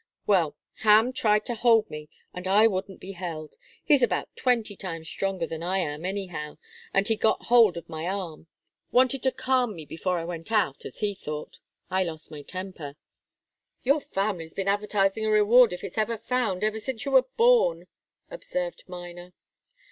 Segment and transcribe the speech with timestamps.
[0.25, 3.53] Well Ham tried to hold me, and I wouldn't be held.
[3.85, 6.57] He's about twenty times stronger than I am, anyhow,
[6.91, 8.47] and he'd got hold of my arm
[8.91, 11.59] wanted to calm me before I went out, as he thought.
[11.91, 12.95] I lost my temper"
[13.83, 17.85] "Your family's been advertising a reward if it's found, ever since you were born,"
[18.31, 19.33] observed Miner.